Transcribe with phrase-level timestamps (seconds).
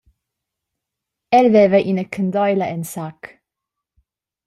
[1.39, 3.33] El haveva ina candeila en sac.